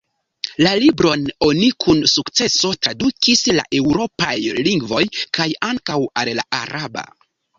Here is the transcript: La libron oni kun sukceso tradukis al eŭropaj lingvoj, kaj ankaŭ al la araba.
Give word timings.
La 0.65 0.69
libron 0.83 1.25
oni 1.47 1.67
kun 1.83 1.99
sukceso 2.13 2.71
tradukis 2.87 3.43
al 3.53 3.61
eŭropaj 3.81 4.33
lingvoj, 4.69 5.03
kaj 5.39 5.49
ankaŭ 5.71 5.99
al 6.23 6.33
la 6.41 6.49
araba. 6.63 7.07